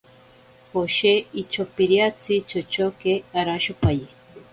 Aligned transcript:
Joshe 0.71 1.13
ichopiriatsi 1.41 2.33
chochoke 2.49 3.13
arashopaye. 3.39 4.07